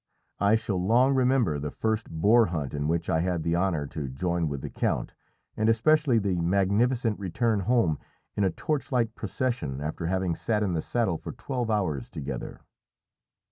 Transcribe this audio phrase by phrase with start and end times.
[0.39, 4.09] I shall long remember the first boar hunt in which I had the honour to
[4.09, 5.13] join with the count,
[5.55, 7.99] and especially the magnificent return home
[8.33, 12.61] in a torchlight procession after having sat in the saddle for twelve hours together.